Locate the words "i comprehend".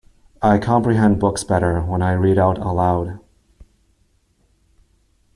0.41-1.19